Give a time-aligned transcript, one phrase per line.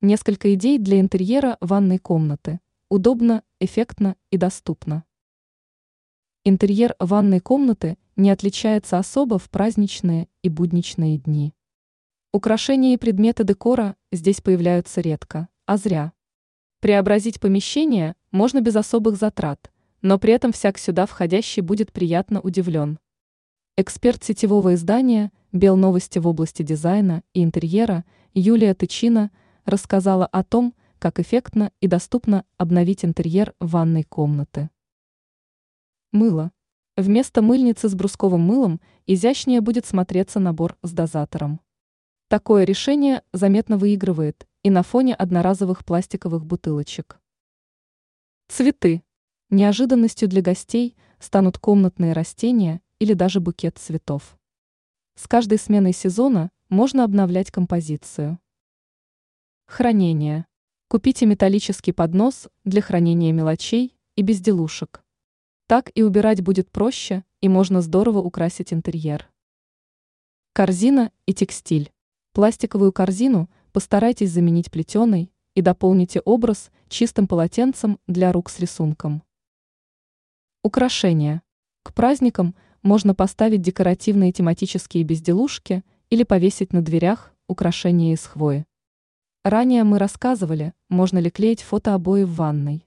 [0.00, 2.60] Несколько идей для интерьера ванной комнаты.
[2.88, 5.02] Удобно, эффектно и доступно.
[6.44, 11.52] Интерьер ванной комнаты не отличается особо в праздничные и будничные дни.
[12.32, 16.12] Украшения и предметы декора здесь появляются редко, а зря.
[16.78, 23.00] Преобразить помещение можно без особых затрат, но при этом всяк сюда входящий будет приятно удивлен.
[23.76, 29.32] Эксперт сетевого издания «Белновости» в области дизайна и интерьера Юлия Тычина–
[29.68, 34.70] рассказала о том, как эффектно и доступно обновить интерьер ванной комнаты.
[36.10, 36.52] Мыло.
[36.96, 41.60] Вместо мыльницы с брусковым мылом изящнее будет смотреться набор с дозатором.
[42.28, 47.20] Такое решение заметно выигрывает и на фоне одноразовых пластиковых бутылочек.
[48.48, 49.02] Цветы.
[49.50, 54.38] Неожиданностью для гостей станут комнатные растения или даже букет цветов.
[55.14, 58.38] С каждой сменой сезона можно обновлять композицию.
[59.70, 60.46] Хранение.
[60.88, 65.04] Купите металлический поднос для хранения мелочей и безделушек.
[65.66, 69.28] Так и убирать будет проще, и можно здорово украсить интерьер.
[70.54, 71.92] Корзина и текстиль.
[72.32, 79.22] Пластиковую корзину постарайтесь заменить плетеной и дополните образ чистым полотенцем для рук с рисунком.
[80.64, 81.42] Украшения.
[81.82, 88.64] К праздникам можно поставить декоративные тематические безделушки или повесить на дверях украшения из хвои.
[89.48, 92.86] Ранее мы рассказывали, можно ли клеить фотообои в ванной.